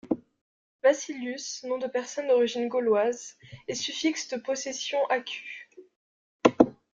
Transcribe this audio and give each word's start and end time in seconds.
Vassillius, 0.81 1.61
nom 1.63 1.77
de 1.77 1.85
personne 1.85 2.25
d’origine 2.27 2.67
gauloise, 2.67 3.35
et 3.67 3.75
suffixe 3.75 4.29
de 4.29 4.37
possession 4.37 4.97
acus. 5.11 5.69